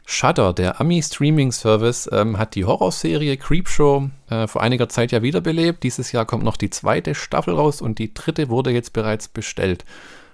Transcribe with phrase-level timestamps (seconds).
[0.06, 5.82] Shudder, der Ami-Streaming-Service, ähm, hat die Horrorserie Creepshow äh, vor einiger Zeit ja wiederbelebt.
[5.82, 9.84] Dieses Jahr kommt noch die zweite Staffel raus und die dritte wurde jetzt bereits bestellt.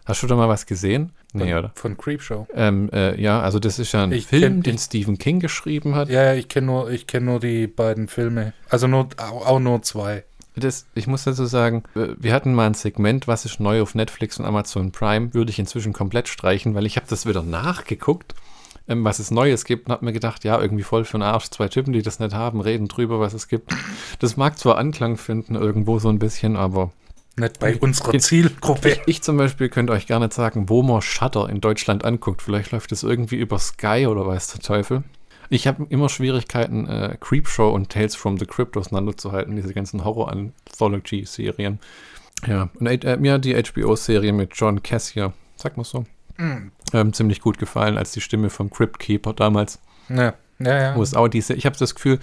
[0.04, 1.12] Hast du da mal was gesehen?
[1.32, 1.70] Nee, oder?
[1.76, 2.46] Von Creepshow.
[2.54, 5.94] Ähm, äh, ja, also das ist ja ein Ich Film, kenn- den Stephen King geschrieben
[5.94, 6.08] hat.
[6.08, 8.52] Ja, ja, ich kenne nur, ich kenn nur die beiden Filme.
[8.68, 10.24] Also nur, auch, auch nur zwei.
[10.56, 13.94] Das, ich muss dazu sagen, äh, wir hatten mal ein Segment, was ist neu auf
[13.94, 18.34] Netflix und Amazon Prime, würde ich inzwischen komplett streichen, weil ich habe das wieder nachgeguckt,
[18.88, 21.48] ähm, was es Neues gibt und habe mir gedacht, ja, irgendwie voll für den Arsch.
[21.48, 23.72] Zwei Typen, die das nicht haben, reden drüber, was es gibt.
[24.18, 26.90] Das mag zwar Anklang finden irgendwo so ein bisschen, aber
[27.36, 28.98] Nicht bei unserer Zielgruppe.
[29.06, 32.42] ich zum Beispiel könnte euch gar nicht sagen, wo man Shutter in Deutschland anguckt.
[32.42, 35.02] Vielleicht läuft es irgendwie über Sky oder weiß der Teufel.
[35.48, 41.78] Ich habe immer Schwierigkeiten, äh, Creepshow und Tales from the Crypt auseinanderzuhalten, diese ganzen Horror-Anthology-Serien.
[42.46, 46.04] Ja, und äh, mir hat die HBO-Serie mit John Cassier, sag mal so,
[46.92, 49.78] ähm, ziemlich gut gefallen als die Stimme vom Crypt Keeper damals.
[50.08, 50.96] Ja, ja, ja.
[50.96, 52.18] Wo es auch diese, ich habe das Gefühl,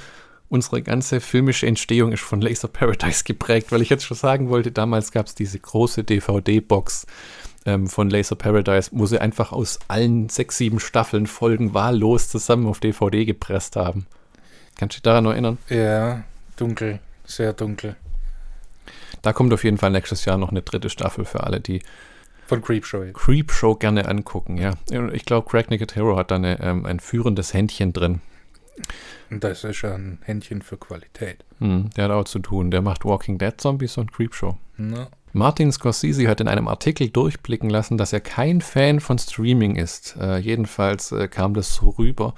[0.49, 4.71] unsere ganze filmische Entstehung ist von Laser Paradise geprägt, weil ich jetzt schon sagen wollte,
[4.71, 7.05] damals gab es diese große DVD-Box
[7.65, 12.67] ähm, von Laser Paradise, wo sie einfach aus allen sechs, sieben Staffeln Folgen wahllos zusammen
[12.67, 14.07] auf DVD gepresst haben.
[14.77, 15.57] Kannst du dich daran erinnern?
[15.69, 16.23] Ja,
[16.57, 16.99] dunkel.
[17.25, 17.95] Sehr dunkel.
[19.21, 21.81] Da kommt auf jeden Fall nächstes Jahr noch eine dritte Staffel für alle, die
[22.47, 23.03] Von Creepshow.
[23.03, 23.17] jetzt.
[23.17, 24.73] Creepshow gerne angucken, ja.
[25.11, 28.21] Ich glaube, Craig Nicotero hat da eine, ähm, ein führendes Händchen drin.
[29.29, 31.43] Und das ist ein Händchen für Qualität.
[31.59, 32.71] Hm, der hat auch zu tun.
[32.71, 34.57] Der macht Walking Dead Zombies und Creepshow.
[34.77, 39.75] Na, Martin Scorsese hat in einem Artikel durchblicken lassen, dass er kein Fan von Streaming
[39.75, 40.15] ist.
[40.19, 42.33] Äh, jedenfalls äh, kam das so rüber,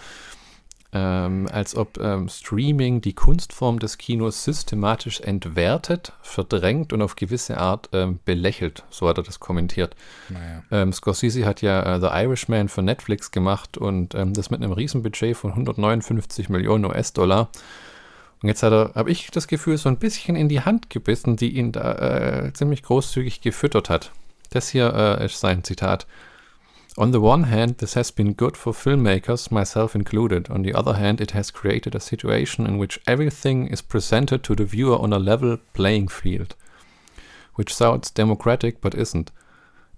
[0.94, 7.58] ähm, als ob ähm, Streaming die Kunstform des Kinos systematisch entwertet, verdrängt und auf gewisse
[7.58, 8.84] Art ähm, belächelt.
[8.90, 9.96] So hat er das kommentiert.
[10.30, 10.64] naja.
[10.72, 14.74] Ähm, Scorsese hat ja äh, The Irishman für Netflix gemacht und ähm, das mit einem
[14.74, 17.50] Riesenbudget von 159 Millionen US-Dollar.
[18.42, 21.38] Und jetzt hat er, habe ich das Gefühl, so ein bisschen in die Hand gebissen,
[21.38, 21.94] die ihn da
[22.48, 24.12] äh, ziemlich großzügig gefüttert hat.
[24.50, 26.06] Das hier äh, ist sein Zitat.
[26.98, 30.50] On the one hand, this has been good for filmmakers, myself included.
[30.50, 34.56] On the other hand, it has created a situation in which everything is presented to
[34.56, 36.54] the viewer on a level playing field,
[37.56, 39.32] which sounds democratic but isn't.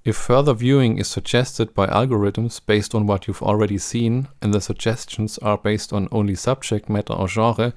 [0.05, 4.61] If further viewing is suggested by algorithms based on what you've already seen, and the
[4.61, 7.73] suggestions are based on only subject matter or genre,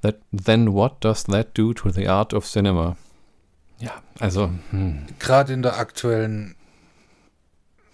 [0.00, 2.96] that, then what does that do to the art of cinema?
[3.78, 6.56] Ja, also, hm, Gerade in der aktuellen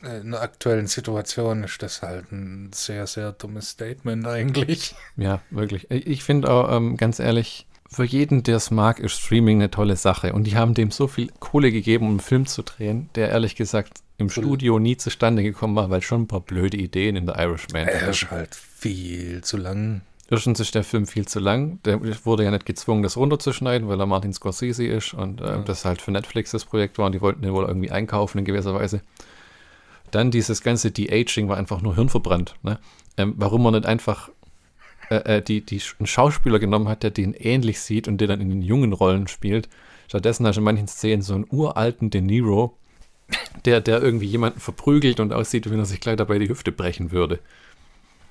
[0.02, 4.94] in der aktuellen Situation ist das halt ein sehr, sehr dummes Statement eigentlich.
[5.16, 5.90] ja, wirklich.
[5.90, 9.96] Ich finde auch, ähm, ganz ehrlich, für jeden, der es mag, ist Streaming eine tolle
[9.96, 10.32] Sache.
[10.32, 13.56] Und die haben dem so viel Kohle gegeben, um einen Film zu drehen, der ehrlich
[13.56, 17.38] gesagt im Studio nie zustande gekommen war, weil schon ein paar blöde Ideen in der
[17.38, 20.02] Irishman Er ist halt viel zu lang.
[20.28, 21.78] Erstens ist der Film viel zu lang.
[21.84, 25.84] Der wurde ja nicht gezwungen, das runterzuschneiden, weil er Martin Scorsese ist und äh, das
[25.84, 28.74] halt für Netflix das Projekt war und die wollten den wohl irgendwie einkaufen in gewisser
[28.74, 29.02] Weise.
[30.16, 32.54] Dann dieses ganze De-Aging war einfach nur hirnverbrannt.
[32.62, 32.78] Ne?
[33.18, 34.30] Ähm, warum man nicht einfach
[35.10, 38.40] äh, äh, die, die, einen Schauspieler genommen hat, der den ähnlich sieht und der dann
[38.40, 39.68] in den jungen Rollen spielt.
[40.08, 42.78] Stattdessen hast du in manchen Szenen so einen uralten De Niro,
[43.66, 46.72] der, der irgendwie jemanden verprügelt und aussieht, wie wenn er sich gleich dabei die Hüfte
[46.72, 47.38] brechen würde.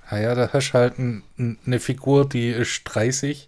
[0.07, 3.47] Ah ja, da hast du halt ein, eine Figur, die ist 30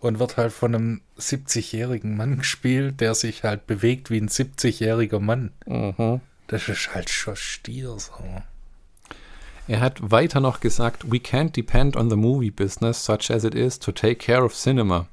[0.00, 5.20] und wird halt von einem 70-jährigen Mann gespielt, der sich halt bewegt wie ein 70-jähriger
[5.20, 5.52] Mann.
[5.64, 6.22] Mhm.
[6.52, 8.12] Das ist halt schon Stier so.
[9.68, 13.54] Er hat weiter noch gesagt, we can't depend on the movie business such as it
[13.54, 15.06] is to take care of cinema.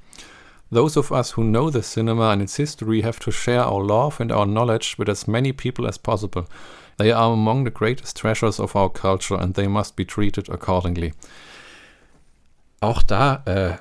[0.70, 4.20] Those of us who know the cinema and its history have to share our love
[4.20, 6.44] and our knowledge with as many people as possible.
[6.98, 11.14] They are among the greatest treasures of our culture and they must be treated accordingly.
[12.82, 13.78] Auch da, äh,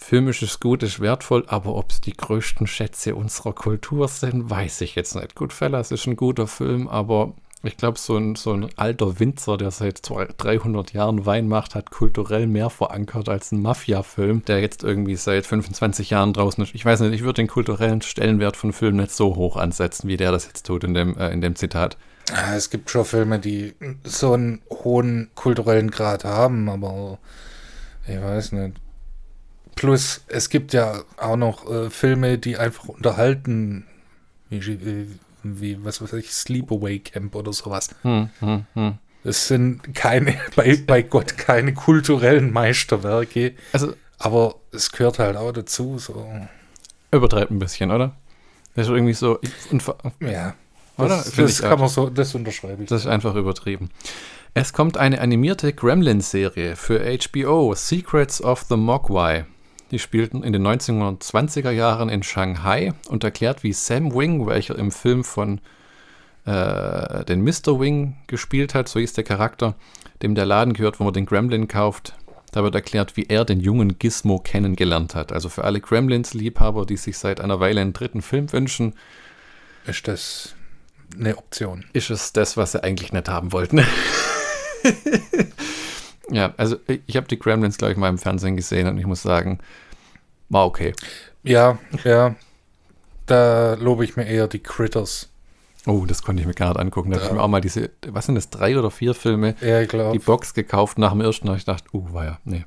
[0.00, 4.94] filmisches Gut ist wertvoll, aber ob es die größten Schätze unserer Kultur sind, weiß ich
[4.94, 5.34] jetzt nicht.
[5.34, 7.34] Goodfellas ist ein guter Film, aber
[7.64, 11.74] ich glaube, so ein, so ein alter Winzer, der seit 200, 300 Jahren Wein macht,
[11.74, 16.74] hat kulturell mehr verankert als ein Mafia-Film, der jetzt irgendwie seit 25 Jahren draußen ist.
[16.74, 20.16] Ich weiß nicht, ich würde den kulturellen Stellenwert von Filmen nicht so hoch ansetzen, wie
[20.16, 21.96] der das jetzt tut in dem, äh, in dem Zitat.
[22.32, 23.74] Ah, Es gibt schon Filme, die
[24.04, 27.18] so einen hohen kulturellen Grad haben, aber
[28.06, 28.76] ich weiß nicht.
[29.78, 33.86] Plus, es gibt ja auch noch äh, Filme, die einfach unterhalten,
[34.50, 35.06] wie,
[35.44, 37.90] wie, was weiß ich, Sleepaway Camp oder sowas.
[38.02, 38.98] Hm, hm, hm.
[39.22, 45.52] Es sind keine, bei, bei Gott keine kulturellen Meisterwerke, Also aber es gehört halt auch
[45.52, 45.96] dazu.
[45.98, 46.26] So.
[47.12, 48.16] übertreibt ein bisschen, oder?
[48.74, 49.38] Das ist irgendwie so.
[49.70, 49.84] Und,
[50.18, 50.56] Ja.
[50.96, 51.08] Oder?
[51.08, 52.88] Das, das kann man so, das unterschreibe ich.
[52.88, 53.90] Das ist einfach übertrieben.
[54.54, 59.46] Es kommt eine animierte Gremlins-Serie für HBO, Secrets of the Mogwai.
[59.90, 64.90] Die spielten in den 1920er Jahren in Shanghai und erklärt, wie Sam Wing, welcher im
[64.90, 65.60] Film von
[66.44, 67.80] äh, den Mr.
[67.80, 69.74] Wing gespielt hat, so hieß der Charakter,
[70.22, 72.14] dem der Laden gehört, wo man den Gremlin kauft.
[72.52, 75.32] Da wird erklärt, wie er den jungen Gizmo kennengelernt hat.
[75.32, 78.94] Also für alle Gremlins-Liebhaber, die sich seit einer Weile einen dritten Film wünschen,
[79.86, 80.54] Ist das
[81.18, 81.84] eine Option?
[81.92, 83.84] ist es das, was sie eigentlich nicht haben wollten.
[86.30, 89.06] ja, also ich, ich habe die Gremlins, glaube ich, mal im Fernsehen gesehen und ich
[89.06, 89.58] muss sagen,
[90.48, 90.92] war okay.
[91.42, 92.34] Ja, ja.
[93.26, 95.28] Da lobe ich mir eher die Critters.
[95.86, 97.10] Oh, das konnte ich mir gar nicht angucken.
[97.10, 97.36] Da habe ich Ja.
[97.36, 100.18] mir auch mal diese, was sind das, drei oder vier Filme, Ja, ich die glaube.
[100.18, 101.48] Box gekauft nach dem ersten.
[101.48, 102.64] habe ich gedacht, uh, war ja, nee.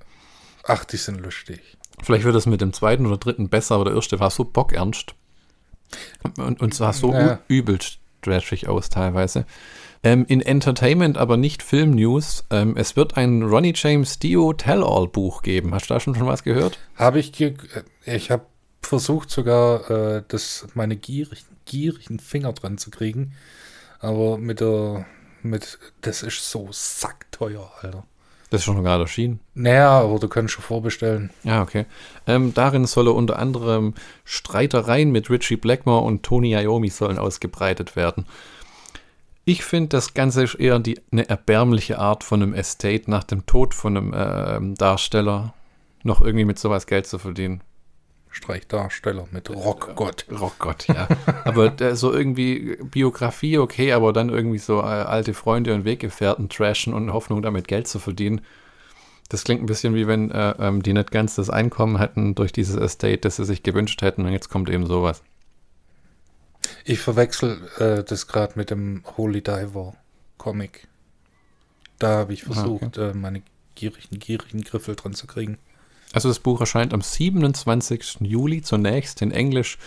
[0.64, 1.78] Ach, die sind lustig.
[2.04, 5.14] Vielleicht wird es mit dem zweiten oder dritten besser, aber der erste war so bockernst.
[6.38, 7.40] Und, und sah so Ja.
[7.48, 9.46] übelst trashig aus teilweise.
[10.04, 12.46] Ähm, in Entertainment, aber nicht Film-News.
[12.50, 15.76] Ähm, es wird ein Ronnie James Dio Tell-All-Buch geben.
[15.76, 16.80] Hast du da schon, schon was gehört?
[16.96, 17.54] Habe ich, ge
[18.06, 18.46] äh, ich habe
[18.82, 23.34] versucht sogar, äh, das, meine gierigen, gierigen Finger dran zu kriegen.
[24.00, 25.06] Aber mit der,
[25.44, 28.04] mit, das ist so sackteuer, Alter.
[28.50, 29.40] Das ist schon gerade erschienen.
[29.54, 31.30] Naja, aber du kannst schon vorbestellen.
[31.44, 31.86] Ja, okay.
[32.28, 33.94] Ähm, darin soll er unter anderem
[34.26, 38.26] Streitereien mit Richie Blackmore und Tony Iommi sollen ausgebreitet werden.
[39.44, 43.46] Ich finde, das Ganze ist eher die, eine erbärmliche Art von einem Estate nach dem
[43.46, 45.54] Tod von einem ähm, Darsteller
[46.04, 47.64] noch irgendwie mit sowas Geld zu verdienen.
[48.30, 50.26] Streichdarsteller mit Rockgott.
[50.40, 51.08] Oh Gott, ja.
[51.44, 56.48] aber der, so irgendwie Biografie okay, aber dann irgendwie so äh, alte Freunde und Weggefährten
[56.48, 58.42] trashen und Hoffnung damit Geld zu verdienen.
[59.28, 62.54] Das klingt ein bisschen wie wenn äh, ähm, die nicht ganz das Einkommen hätten durch
[62.54, 65.24] dieses Estate, das sie sich gewünscht hätten und jetzt kommt eben sowas.
[66.86, 69.96] Ich verwechsel äh, das gerade mit dem Holy Diver
[70.38, 70.88] Comic.
[72.00, 73.44] Da habe ich Ah, versucht, äh, meine
[73.76, 75.58] gierigen, gierigen Griffel dran zu kriegen.
[76.14, 78.18] Also das Buch erscheint am 27.
[78.22, 79.78] Juli zunächst in Englisch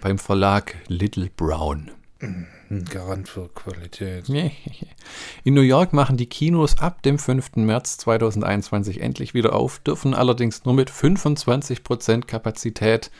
[0.00, 1.90] beim Verlag Little Brown.
[2.20, 4.28] Ein Garant für Qualität.
[5.44, 7.56] In New York machen die Kinos ab dem 5.
[7.56, 13.10] März 2021 endlich wieder auf, dürfen allerdings nur mit 25% Kapazität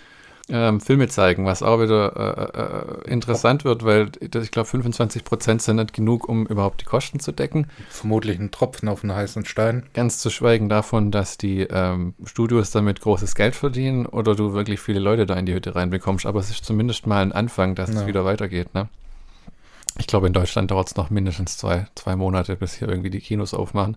[0.49, 5.61] ähm, Filme zeigen, was auch wieder äh, äh, interessant wird, weil das- ich glaube 25%
[5.61, 7.67] sind nicht genug, um überhaupt die Kosten zu decken.
[7.91, 9.85] Vermutlich ein Tropfen auf einen heißen Stein.
[9.93, 14.79] Ganz zu schweigen davon, dass die ähm, Studios damit großes Geld verdienen oder du wirklich
[14.81, 16.27] viele Leute da in die Hütte reinbekommst.
[16.27, 18.07] Aber es ist zumindest mal ein Anfang, dass es Ja.
[18.07, 18.73] wieder weitergeht.
[18.75, 18.89] Ne?
[19.99, 23.21] Ich glaube, in Deutschland dauert es noch mindestens zwei, zwei Monate, bis hier irgendwie die
[23.21, 23.97] Kinos aufmachen.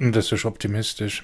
[0.00, 1.22] Und Das ist optimistisch.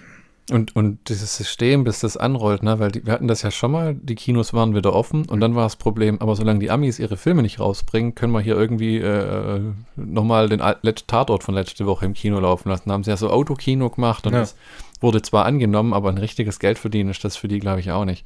[0.51, 2.79] Und, und dieses System, bis das anrollt, ne?
[2.79, 5.55] weil die, wir hatten das ja schon mal, die Kinos waren wieder offen und dann
[5.55, 8.97] war das Problem, aber solange die Amis ihre Filme nicht rausbringen, können wir hier irgendwie
[8.97, 9.61] äh,
[9.97, 12.89] nochmal den Al- Let- Tatort von letzte Woche im Kino laufen lassen.
[12.89, 14.41] Da haben sie ja so Autokino gemacht und Ja.
[14.41, 14.57] das
[15.03, 18.07] wurde zwar angenommen, aber ein richtiges Geld verdienen ist das für die, glaube ich, auch
[18.07, 18.25] nicht.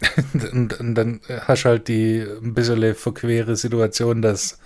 [0.52, 4.58] Und, und dann hast du halt die ein bisschen verquere Situation, dass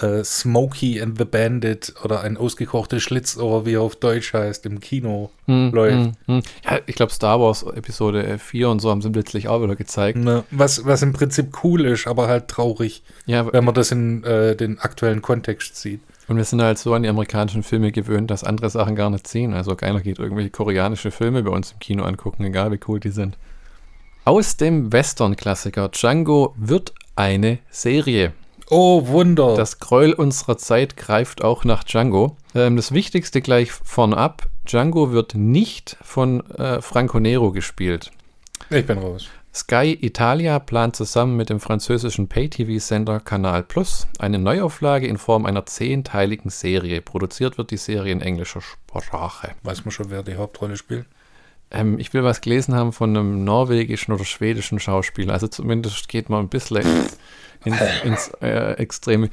[0.00, 4.80] äh, Smokey and the Bandit oder ein ausgekochtes Schlitzohr, wie er auf Deutsch heißt, im
[4.80, 5.96] Kino Hm, läuft.
[5.96, 6.42] hm, hm.
[6.64, 10.18] Ja, ich glaube, Star Wars Episode 4 und so haben sie plötzlich auch wieder gezeigt.
[10.18, 14.24] Ne, was, was im Prinzip cool ist, aber halt traurig, Ja, wenn man das in
[14.24, 16.00] äh, den aktuellen Kontext sieht.
[16.28, 19.26] Und wir sind halt so an die amerikanischen Filme gewöhnt, dass andere Sachen gar nicht
[19.26, 19.52] ziehen.
[19.52, 23.10] Also keiner geht irgendwelche koreanische Filme bei uns im Kino angucken, egal wie cool die
[23.10, 23.36] sind.
[24.24, 28.32] Aus dem Western-Klassiker Django wird eine Serie.
[28.74, 29.54] Oh, Wunder.
[29.54, 32.38] Das Gräuel unserer Zeit greift auch nach Django.
[32.54, 38.10] Ähm, das Wichtigste gleich vornab, Django wird nicht von äh, Franco Nero gespielt.
[38.70, 39.28] ich bin raus.
[39.54, 45.66] Sky Italia plant zusammen mit dem französischen Pay-TV-Sender Canal Plus eine Neuauflage in Form einer
[45.66, 47.02] zehnteiligen Serie.
[47.02, 49.50] Produziert wird die Serie in englischer Sprache.
[49.64, 51.04] Weiß man schon, wer die Hauptrolle spielt?
[51.72, 55.32] Ähm, ich will was gelesen haben von einem norwegischen oder schwedischen Schauspieler.
[55.32, 57.08] Also zumindest geht man ein bisschen
[57.64, 59.30] ins, ins, äh, Extreme.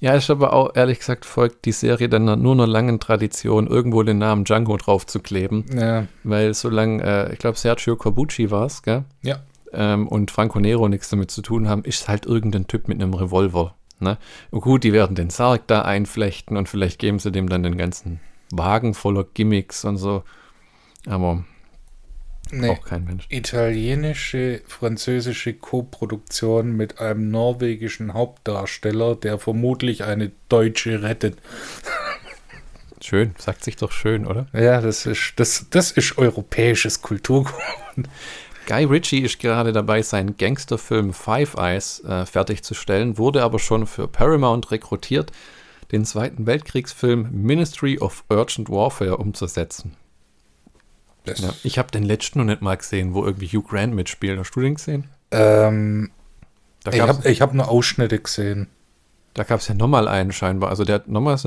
[0.00, 4.02] Ja, ist aber auch, ehrlich gesagt, folgt die Serie dann nur einer langen Tradition, irgendwo
[4.04, 5.64] den Namen Django drauf zu kleben.
[5.74, 9.04] Ja, Weil solange, äh, ich glaube, Sergio Corbucci war es, gell?
[9.22, 9.40] ja.
[9.72, 13.14] ähm, und Franco Nero nichts damit zu tun haben, ist halt irgendein Typ mit einem
[13.14, 13.74] Revolver.
[13.98, 14.18] Ne?
[14.50, 17.76] Und gut, die werden den Sarg da einflechten und vielleicht geben sie dem dann den
[17.76, 18.20] ganzen
[18.52, 20.22] Wagen voller Gimmicks und so.
[21.06, 21.44] Aber
[22.50, 22.70] Nee.
[22.70, 23.26] auch kein Mensch.
[23.28, 31.38] Italienische, französische Koproduktion mit einem norwegischen Hauptdarsteller, der vermutlich eine Deutsche rettet.
[33.00, 34.46] Schön, sagt sich doch schön, oder?
[34.52, 37.54] Ja, das ist, das, das ist europäisches Kulturgut.
[38.66, 44.08] Guy Ritchie ist gerade dabei, seinen Gangsterfilm Five Eyes äh, fertigzustellen, wurde aber schon für
[44.08, 45.32] Paramount rekrutiert,
[45.90, 49.96] den Zweiten Weltkriegsfilm Ministry of Urgent Warfare umzusetzen.
[51.36, 54.38] Ja, ich habe den letzten noch nicht mal gesehen, wo irgendwie Hugh Grant mitspielt.
[54.38, 55.04] Hast du den gesehen?
[55.30, 56.10] Ähm,
[56.90, 58.68] ich habe hab nur Ausschnitte gesehen.
[59.34, 60.70] Da gab es ja nochmal einen scheinbar.
[60.70, 61.38] Also der hat nochmal,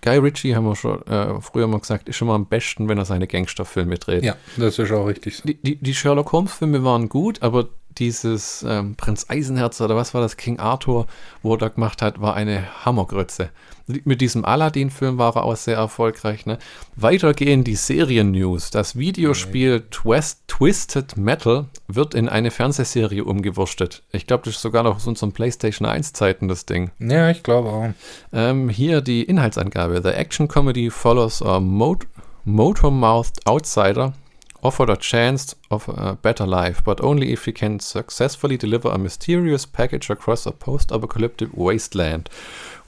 [0.00, 2.96] Guy Ritchie haben wir schon äh, früher mal gesagt, ist schon mal am besten, wenn
[2.96, 4.24] er seine Gangsterfilme dreht.
[4.24, 5.42] Ja, das ist auch richtig.
[5.42, 10.20] Die, die, die Sherlock Holmes-Filme waren gut, aber dieses ähm, Prinz Eisenherz oder was war
[10.20, 11.06] das, King Arthur,
[11.42, 13.50] wo er da gemacht hat, war eine Hammergrütze.
[13.86, 16.46] Mit diesem Aladdin-Film war er auch sehr erfolgreich.
[16.46, 16.58] Ne?
[16.96, 18.70] Weiter gehen die Serien-News.
[18.70, 24.02] Das Videospiel Twist, Twisted Metal wird in eine Fernsehserie umgewurstet.
[24.10, 26.92] Ich glaube, das ist sogar noch aus unseren PlayStation 1-Zeiten das Ding.
[26.98, 27.88] Ja, ich glaube auch.
[28.32, 30.00] Ähm, hier die Inhaltsangabe.
[30.02, 32.06] The Action Comedy follows a mot
[32.46, 34.14] motor-mouthed outsider
[34.64, 38.98] offered a chance of a better life, but only if he can successfully deliver a
[38.98, 42.30] mysterious package across a post-apocalyptic wasteland.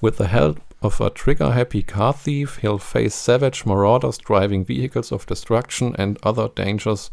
[0.00, 5.26] With the help of a trigger-happy car thief, he'll face savage marauders driving vehicles of
[5.26, 7.10] destruction and other dangers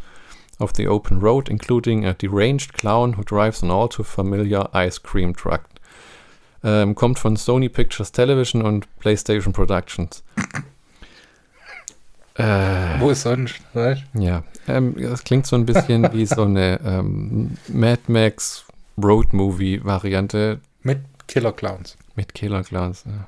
[0.60, 4.98] of the open road, including a deranged clown who drives an all too familiar ice
[4.98, 5.70] cream truck.
[6.64, 10.24] Ähm, kommt von Sony Pictures Television und PlayStation Productions.
[12.36, 13.62] Äh, Wo ist sonst?
[13.74, 14.04] Weißt?
[14.16, 18.66] Ja, ähm, das klingt so ein bisschen wie so eine ähm, Mad Max
[19.02, 20.60] Road Movie Variante.
[20.82, 21.98] Mit Killer Clowns.
[22.16, 23.28] Mit Killer Clowns, ja.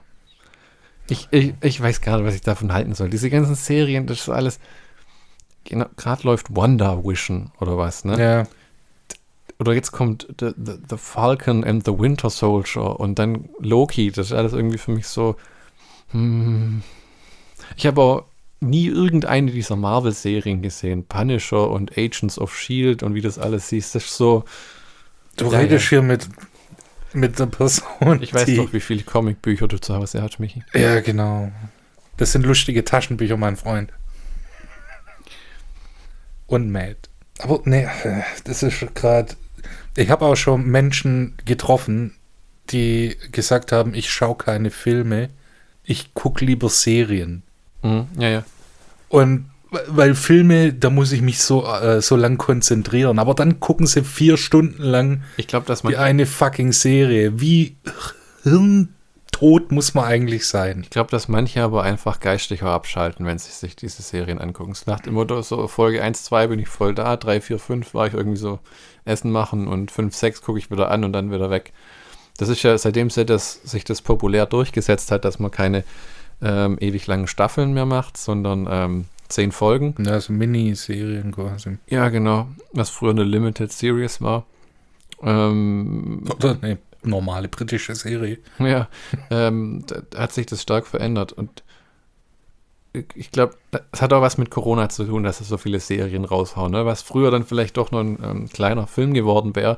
[1.08, 3.10] Ich, ich, ich weiß gerade, was ich davon halten soll.
[3.10, 4.60] Diese ganzen Serien, das ist alles.
[5.64, 8.20] Genau, gerade läuft Wonder Vision oder was, ne?
[8.20, 8.48] Ja.
[9.60, 14.12] Oder jetzt kommt the, the, the Falcon and the Winter Soldier und dann Loki.
[14.12, 15.36] Das ist alles irgendwie für mich so.
[16.10, 16.82] Hm.
[17.78, 18.26] Ich habe auch
[18.60, 21.06] nie irgendeine dieser Marvel-Serien gesehen.
[21.06, 23.96] Punisher und Agents of Shield und wie das alles siehst.
[23.96, 24.46] Das ist so.
[25.38, 25.90] Du ja, redest ja.
[25.90, 26.28] hier mit,
[27.14, 28.22] mit der Person.
[28.22, 30.64] Ich weiß doch, wie viele Comicbücher du zu Hause hast, Michi.
[30.74, 31.52] Ja, genau.
[32.18, 33.92] Das sind lustige Taschenbücher, mein Freund.
[36.48, 36.96] Und Mad.
[37.40, 37.88] Aber nee,
[38.46, 39.36] das ist gerade.
[39.98, 42.14] Ich habe auch schon Menschen getroffen,
[42.70, 45.30] die gesagt haben, ich schaue keine Filme,
[45.84, 47.44] ich gucke lieber Serien.
[47.86, 48.44] Mhm, ja, ja.
[49.10, 49.46] Und
[49.88, 53.20] weil Filme, da muss ich mich so, äh, so lang konzentrieren.
[53.20, 57.40] Aber dann gucken sie vier Stunden lang ich glaub, dass man die eine fucking Serie.
[57.40, 57.76] Wie
[58.44, 60.82] hirntot muss man eigentlich sein?
[60.84, 64.72] Ich glaube, dass manche aber einfach geistig abschalten, wenn sie sich diese Serien angucken.
[64.72, 67.94] Es nach dem Motto, so Folge 1, 2 bin ich voll da, 3, 4, 5
[67.94, 68.60] war ich irgendwie so
[69.04, 71.74] Essen machen und 5, 6 gucke ich wieder an und dann wieder weg.
[72.38, 75.84] Das ist ja seitdem sich das, sich das populär durchgesetzt hat, dass man keine
[76.42, 79.96] ähm, ewig langen Staffeln mehr macht, sondern ähm, zehn Folgen.
[80.00, 81.78] Ja, so Miniserien quasi.
[81.88, 82.48] Ja, genau.
[82.74, 84.46] Was früher eine Limited Series war.
[85.22, 88.40] Ähm, Oder eine normale britische Serie.
[88.60, 88.88] Ja,
[89.30, 91.64] ähm, da hat sich das stark verändert und
[93.14, 93.56] ich glaube,
[93.92, 96.72] es hat auch was mit Corona zu tun, dass es so viele Serien raushauen.
[96.72, 96.86] Ne?
[96.86, 99.78] Was früher dann vielleicht doch nur ein ähm, kleiner Film geworden wäre,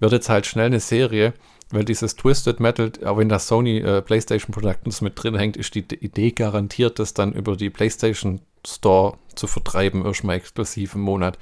[0.00, 1.34] wird jetzt halt schnell eine Serie
[1.70, 5.74] weil dieses Twisted Metal, auch wenn das Sony äh, PlayStation Productions mit drin hängt, ist
[5.74, 11.38] die Idee garantiert, das dann über die PlayStation Store zu vertreiben, erstmal exklusiv im Monat.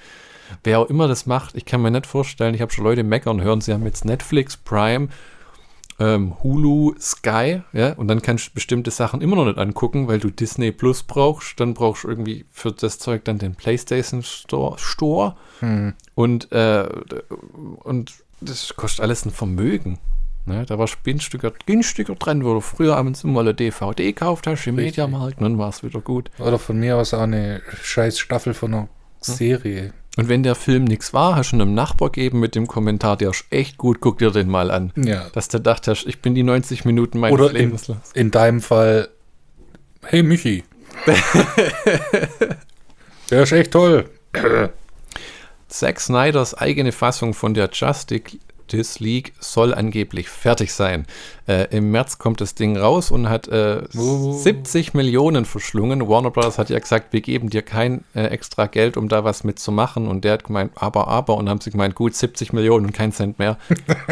[0.63, 3.43] Wer auch immer das macht, ich kann mir nicht vorstellen, ich habe schon Leute meckern
[3.43, 5.09] hören, sie haben jetzt Netflix, Prime,
[5.99, 10.19] ähm, Hulu, Sky, ja, und dann kannst du bestimmte Sachen immer noch nicht angucken, weil
[10.19, 14.79] du Disney Plus brauchst, dann brauchst du irgendwie für das Zeug dann den PlayStation Store,
[14.79, 15.95] Store hm.
[16.15, 16.89] und, äh,
[17.85, 19.99] und das kostet alles ein Vermögen.
[20.47, 24.67] Ne, da war günstiger, günstiger dran, wo du früher abends immer eine DVD gekauft hast
[24.67, 24.99] im Richtig.
[24.99, 26.31] Mediamarkt, dann war es wieder gut.
[26.39, 28.89] Oder von mir aus auch eine scheiß Staffel von einer
[29.21, 29.95] Serie.
[30.17, 33.31] Und wenn der Film nichts war, hast du einem Nachbar gegeben mit dem Kommentar, der
[33.31, 34.93] ist echt gut, guck dir den mal an.
[34.97, 35.29] Ja.
[35.33, 37.89] Dass der dachte, ich bin die 90 Minuten meines Oder Lebens.
[37.89, 39.09] In, in deinem Fall,
[40.05, 40.63] hey Michi.
[43.31, 44.11] der ist echt toll.
[45.69, 48.39] Zack Snyders eigene Fassung von der Justice
[48.71, 51.07] Justice League soll angeblich fertig sein.
[51.47, 54.33] Äh, Im März kommt das Ding raus und hat äh, uh.
[54.33, 56.09] 70 Millionen verschlungen.
[56.09, 56.59] Warner Bros.
[56.59, 60.09] hat ja gesagt, wir geben dir kein äh, extra Geld, um da was mitzumachen.
[60.09, 61.37] Und der hat gemeint, aber, aber.
[61.37, 63.59] Und haben sie gemeint, gut, 70 Millionen und kein Cent mehr.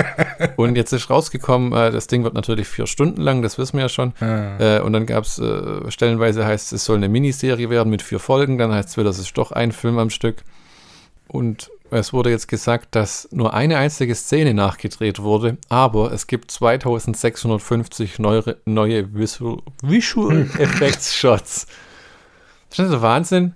[0.56, 3.82] und jetzt ist rausgekommen, äh, das Ding wird natürlich vier Stunden lang, das wissen wir
[3.82, 4.12] ja schon.
[4.20, 4.80] Ah.
[4.80, 8.18] und dann gab es, äh, stellenweise heißt es, es soll eine Miniserie werden mit vier
[8.18, 8.58] Folgen.
[8.58, 10.42] Dann heißt es wieder, es ist doch ein Film am Stück.
[11.28, 16.50] Und es wurde jetzt gesagt, dass nur eine einzige Szene nachgedreht wurde, aber es gibt
[16.50, 21.66] 2650 neue, neue Visual, Visual Effects Shots.
[22.70, 23.54] Das ist der Wahnsinn.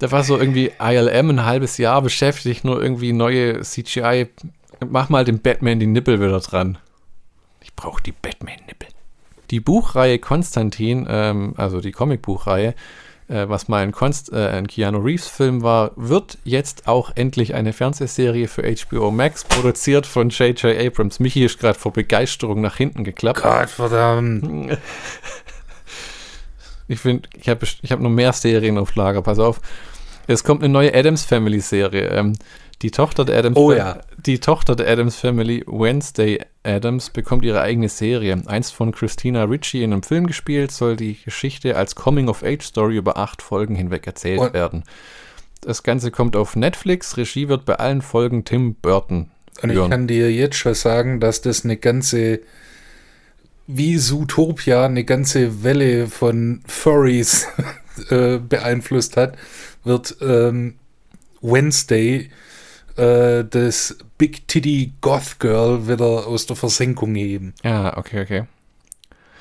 [0.00, 4.28] Da war so irgendwie ILM ein halbes Jahr beschäftigt, nur irgendwie neue CGI.
[4.88, 6.78] Mach mal dem Batman die Nippel wieder dran.
[7.60, 8.88] Ich brauche die Batman-Nippel.
[9.50, 12.74] Die Buchreihe Konstantin, ähm, also die Comicbuchreihe,
[13.30, 17.72] äh, was mal ein, Konst, äh, ein Keanu Reeves-Film war, wird jetzt auch endlich eine
[17.72, 20.76] Fernsehserie für HBO Max, produziert von J.J.
[20.76, 21.20] Abrams.
[21.20, 23.42] Michi ist gerade vor Begeisterung nach hinten geklappt.
[23.42, 24.78] Gott verdammt.
[26.90, 29.60] Ich finde, ich habe ich hab noch mehr Serien auf Lager, pass auf.
[30.32, 32.08] Es kommt eine neue Adams Family Serie.
[32.10, 32.34] Ähm,
[32.82, 33.98] die Tochter der Adams Oh ja.
[34.24, 38.40] Die Tochter der Adams Family, Wednesday Adams, bekommt ihre eigene Serie.
[38.46, 43.42] Einst von Christina Ricci in einem Film gespielt, soll die Geschichte als Coming-of-Age-Story über acht
[43.42, 44.84] Folgen hinweg erzählt Und- werden.
[45.62, 47.16] Das Ganze kommt auf Netflix.
[47.16, 49.30] Regie wird bei allen Folgen Tim Burton.
[49.62, 52.40] Und ich kann dir jetzt schon sagen, dass das eine ganze,
[53.66, 57.46] wie Zootopia, eine ganze Welle von Furries
[58.10, 59.36] äh, beeinflusst hat,
[59.84, 60.74] wird ähm,
[61.42, 62.30] Wednesday
[62.96, 67.54] äh, das Big Titty Goth Girl wieder aus der Versenkung heben.
[67.64, 68.44] Ja, okay, okay.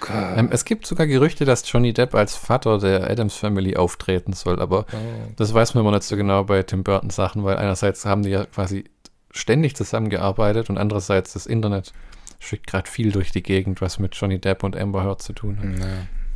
[0.10, 4.62] Ähm, es gibt sogar Gerüchte, dass Johnny Depp als Vater der Adams Family auftreten soll,
[4.62, 5.31] aber Oh.
[5.36, 8.29] das weiß man immer nicht so genau bei Tim Burton Sachen, weil einerseits haben die
[8.29, 8.86] ja quasi
[9.31, 11.91] ständig zusammengearbeitet und andererseits das Internet
[12.39, 15.58] schickt gerade viel durch die Gegend, was mit Johnny Depp und Amber Heard zu tun
[15.60, 15.79] hat.
[15.86, 15.88] Ja.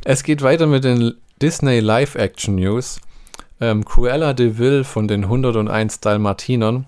[0.04, 3.00] Es geht weiter mit den Disney Live-Action News.
[3.60, 6.86] Ähm, Cruella de Vil von den 101 Dalmatinern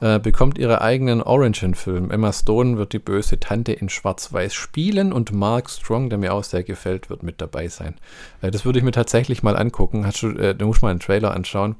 [0.00, 2.10] äh, bekommt ihre eigenen Origin-Film.
[2.10, 6.44] Emma Stone wird die böse Tante in Schwarz-Weiß spielen und Mark Strong, der mir auch
[6.44, 7.94] sehr gefällt, wird mit dabei sein.
[8.40, 10.04] Äh, das würde ich mir tatsächlich mal angucken.
[10.04, 11.76] Hast du, äh, du musst mal einen Trailer anschauen.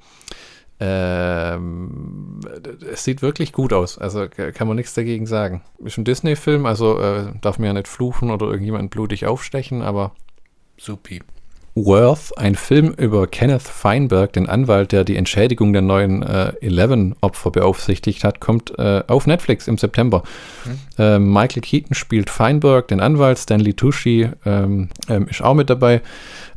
[0.79, 2.41] Ähm,
[2.93, 5.63] es sieht wirklich gut aus, also kann man nichts dagegen sagen.
[5.79, 10.13] Ist ein Disney-Film, also äh, darf mir ja nicht fluchen oder irgendjemanden blutig aufstechen, aber
[10.77, 11.23] Supi.
[11.75, 17.51] Worth, ein Film über Kenneth Feinberg, den Anwalt, der die Entschädigung der neuen äh, Eleven-Opfer
[17.51, 20.23] beaufsichtigt hat, kommt äh, auf Netflix im September.
[20.99, 26.03] Äh, Michael Keaton spielt Feinberg, den Anwalt, Stanley Tucci ähm, ähm, ist auch mit dabei.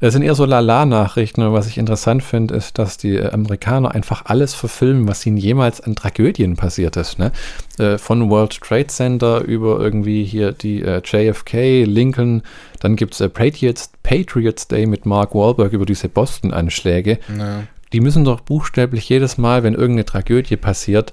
[0.01, 3.95] Es sind eher so Lala-Nachrichten und was ich interessant finde, ist, dass die äh, Amerikaner
[3.95, 7.19] einfach alles verfilmen, was ihnen jemals an Tragödien passiert ist.
[7.19, 7.31] Ne?
[7.77, 12.41] Äh, von World Trade Center über irgendwie hier die äh, JFK, Lincoln,
[12.79, 17.19] dann gibt es äh, Patriots, Patriots Day mit Mark Wahlberg über diese Boston-Anschläge.
[17.37, 17.63] Ja.
[17.91, 21.11] Die müssen doch buchstäblich jedes Mal, wenn irgendeine Tragödie passiert,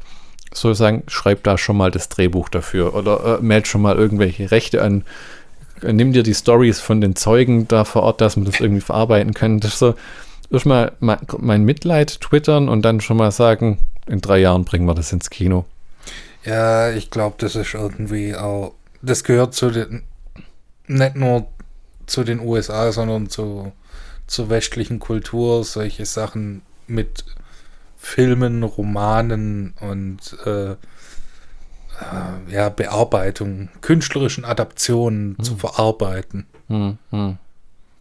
[0.54, 4.52] so sagen, schreib da schon mal das Drehbuch dafür oder äh, meld schon mal irgendwelche
[4.52, 5.04] Rechte an.
[5.82, 8.82] Äh, Nimm dir die Stories von den Zeugen da vor Ort, dass man das irgendwie
[8.82, 9.58] verarbeiten kann.
[9.58, 9.94] Das ist so,
[10.48, 15.12] erstmal mein Mitleid twittern und dann schon mal sagen, in drei Jahren bringen wir das
[15.12, 15.64] ins Kino.
[16.44, 20.02] Ja, ich glaube, das ist irgendwie auch, das gehört zu den,
[20.86, 21.46] nicht nur
[22.06, 23.72] zu den USA, sondern zu,
[24.26, 27.24] zur westlichen Kultur, solche Sachen mit
[27.96, 30.72] Filmen, Romanen und äh,
[32.00, 36.46] äh, ja, Bearbeitung, künstlerischen Adaptionen zu verarbeiten.
[36.68, 37.38] Hm, hm.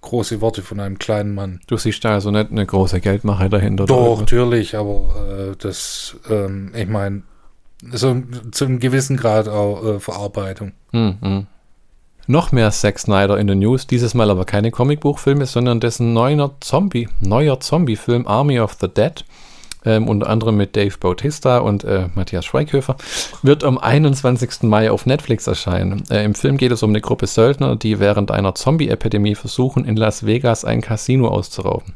[0.02, 1.60] Große Worte von einem kleinen Mann.
[1.68, 3.86] Du siehst da also nicht eine große Geldmache dahinter.
[3.86, 7.22] Doch, natürlich, aber äh, das, ähm, ich meine,
[7.92, 10.74] so zu einem gewissen Grad auch äh, Verarbeitung.
[10.92, 11.48] Hm, hm.
[12.28, 16.56] Noch mehr Zack Snyder in den News, dieses Mal aber keine Comicbuchfilme, sondern dessen neuer
[16.60, 19.26] Zombie, neuer Zombie-Film Army of the Dead,
[19.84, 22.96] ähm, unter anderem mit Dave Bautista und äh, Matthias Schweighöfer,
[23.42, 24.64] wird am 21.
[24.64, 26.04] Mai auf Netflix erscheinen.
[26.12, 29.96] Äh, Im Film geht es um eine Gruppe Söldner, die während einer Zombie-Epidemie versuchen, in
[29.96, 31.96] Las Vegas ein Casino auszurauben.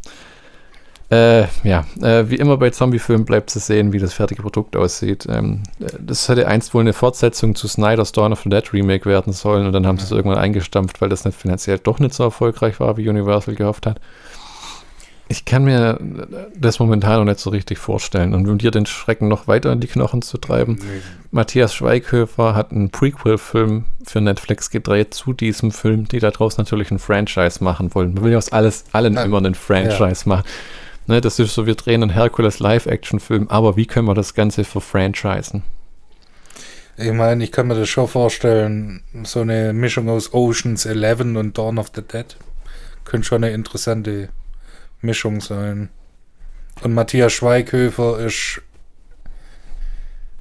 [1.11, 5.27] Äh, ja, äh, wie immer bei Zombie-Filmen bleibt zu sehen, wie das fertige Produkt aussieht.
[5.29, 9.05] Ähm, äh, das hätte einst wohl eine Fortsetzung zu Snyder's Dawn of the Dead Remake
[9.05, 12.15] werden sollen und dann haben sie es irgendwann eingestampft, weil das nicht finanziell doch nicht
[12.15, 14.01] so erfolgreich war, wie Universal gehofft hat.
[15.27, 15.99] Ich kann mir
[16.55, 18.35] das momentan noch nicht so richtig vorstellen.
[18.35, 20.77] Und um dir den Schrecken noch weiter in die Knochen zu treiben,
[21.31, 26.99] Matthias Schweighöfer hat einen Prequel-Film für Netflix gedreht zu diesem Film, die daraus natürlich ein
[26.99, 28.13] Franchise machen wollen.
[28.13, 29.23] Man will ja aus alles, allen Ja.
[29.23, 30.43] immer einen Franchise machen.
[31.07, 34.63] Ne, das ist so, wir drehen einen Hercules Live-Action-Film, aber wie können wir das Ganze
[34.63, 35.63] verfranchisen?
[36.97, 41.57] Ich meine, ich kann mir das schon vorstellen, so eine Mischung aus Oceans 11 und
[41.57, 42.35] Dawn of the Dead
[43.03, 44.29] könnte schon eine interessante
[45.01, 45.89] Mischung sein.
[46.81, 48.61] Und Matthias Schweighöfer ist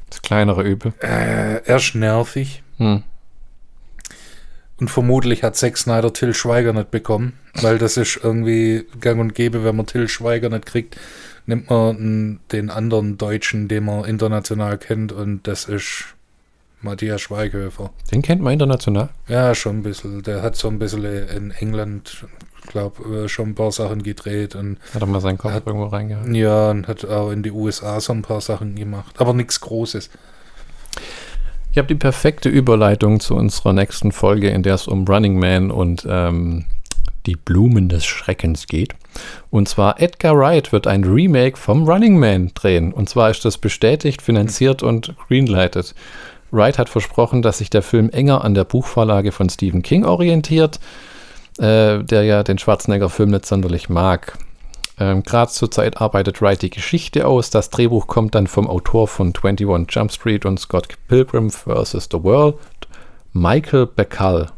[0.08, 0.94] Das kleinere Übel.
[1.02, 3.02] äh, erst nervig Hm.
[4.80, 9.34] Und vermutlich hat Zack Snyder Till Schweiger nicht bekommen, weil das ist irgendwie gang und
[9.34, 10.96] gäbe, wenn man Till Schweiger nicht kriegt,
[11.46, 16.14] nimmt man den anderen Deutschen, den man international kennt, und das ist
[16.84, 17.90] Matthias Schweighöfer.
[18.12, 19.08] Den kennt man international?
[19.26, 20.22] Ja, schon ein bisschen.
[20.22, 22.26] Der hat so ein bisschen in England,
[22.66, 24.54] glaube schon ein paar Sachen gedreht.
[24.54, 26.34] Und hat er mal seinen Kopf hat, irgendwo reingehalten?
[26.34, 29.16] Ja, und hat auch in die USA so ein paar Sachen gemacht.
[29.18, 30.10] Aber nichts Großes.
[31.74, 35.72] Ich habe die perfekte Überleitung zu unserer nächsten Folge, in der es um Running Man
[35.72, 36.66] und ähm,
[37.26, 38.94] die Blumen des Schreckens geht.
[39.50, 42.92] Und zwar Edgar Wright wird ein Remake vom Running Man drehen.
[42.92, 45.96] Und zwar ist das bestätigt, finanziert und greenlighted.
[46.52, 50.78] Wright hat versprochen, dass sich der Film enger an der Buchvorlage von Stephen King orientiert,
[51.58, 54.38] äh, der ja den Schwarzenegger-Film nicht sonderlich mag.
[54.98, 57.50] Ähm, Gerade zur Zeit arbeitet Wright die Geschichte aus.
[57.50, 62.08] Das Drehbuch kommt dann vom Autor von 21 Jump Street und Scott Pilgrim vs.
[62.10, 62.56] The World,
[63.32, 64.50] Michael Bacall.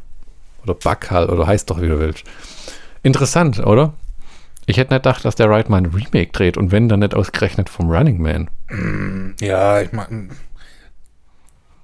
[0.62, 2.24] Oder Bacall, oder heißt doch, wie du willst.
[3.02, 3.94] Interessant, oder?
[4.66, 7.14] Ich hätte nicht gedacht, dass der Wright mal ein Remake dreht und wenn, dann nicht
[7.14, 8.50] ausgerechnet vom Running Man.
[9.40, 10.30] Ja, ich meine,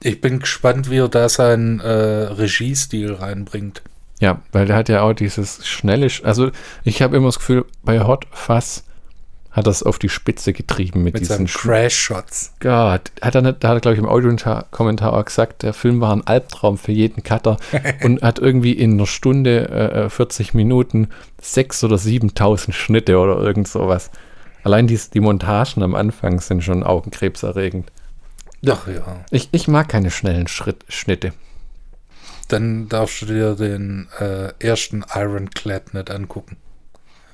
[0.03, 3.83] ich bin gespannt, wie er da seinen äh, Regiestil reinbringt.
[4.23, 6.53] Ja, weil der hat ja auch dieses schnelle, also
[6.85, 8.85] ich habe immer das Gefühl, bei Hot Fuzz
[9.51, 12.55] hat das auf die Spitze getrieben mit, mit diesen Crash-Shots.
[12.61, 16.01] Gott, hat er nicht, da hat er glaube ich im Audiokommentar auch gesagt, der Film
[16.01, 17.57] war ein Albtraum für jeden Cutter
[18.05, 21.09] und hat irgendwie in einer Stunde, äh, 40 Minuten,
[21.43, 24.13] 6.000 oder 7.000 Schnitte oder irgend sowas.
[24.63, 27.91] Allein die, die Montagen am Anfang sind schon augenkrebserregend.
[28.69, 29.25] Ach ja.
[29.33, 31.33] Ich, ich mag keine schnellen Schritt, Schnitte.
[32.53, 36.59] Dann darfst du dir den äh, ersten Ironclad nicht angucken.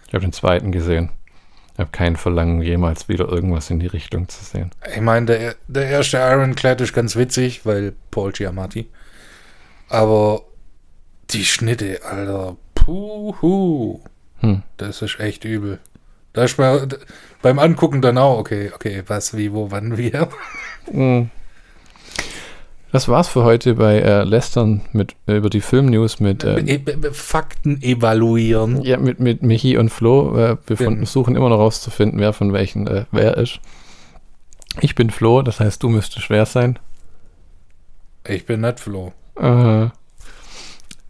[0.06, 1.10] Ich habe den zweiten gesehen.
[1.74, 4.70] Ich habe kein Verlangen, jemals wieder irgendwas in die Richtung zu sehen.
[4.94, 8.88] Ich meine, der, der erste Ironclad ist ganz witzig, weil Paul Giamatti.
[9.88, 10.42] Aber
[11.30, 14.00] die Schnitte, Alter, puhu.
[14.38, 14.62] Hm.
[14.76, 15.80] Das ist echt übel.
[16.32, 16.86] Da ist bei,
[17.42, 20.12] beim Angucken dann auch, okay, okay, was, wie, wo, wann, wie.
[20.90, 21.30] Hm.
[22.90, 26.80] Das war's für heute bei äh, Lästern mit, äh, über die Filmnews mit äh,
[27.12, 28.82] Fakten evaluieren.
[28.82, 30.36] Ja, mit, mit Michi und Flo.
[30.36, 33.60] Äh, wir von, versuchen immer noch rauszufinden, wer von welchen äh, wer ist.
[34.80, 36.78] Ich bin Flo, das heißt, du müsstest schwer sein.
[38.26, 39.12] Ich bin nicht Flo.
[39.36, 39.92] Aha.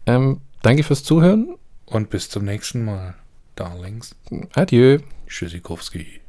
[0.05, 1.55] Ähm, danke fürs Zuhören.
[1.85, 3.15] Und bis zum nächsten Mal,
[3.55, 4.15] Darlings.
[4.53, 4.99] Adieu.
[5.27, 6.21] Tschüssikowski.